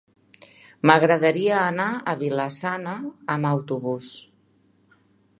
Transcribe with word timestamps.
M'agradaria 0.89 1.59
anar 1.65 1.89
a 2.13 2.15
Vila-sana 2.21 2.95
amb 3.35 3.49
autobús. 3.51 4.09